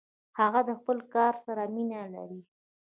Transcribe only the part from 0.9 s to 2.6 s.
کار سره مینه لري.